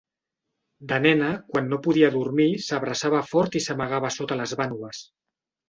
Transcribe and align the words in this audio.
De 0.91 0.97
nena, 1.03 1.27
quan 1.51 1.69
no 1.73 1.79
podia 1.89 2.09
dormir, 2.17 2.49
s'abraçava 2.69 3.21
fort 3.35 3.61
i 3.63 3.63
s'amagava 3.69 4.13
sota 4.19 4.43
les 4.43 4.59
vànoves. 4.65 5.07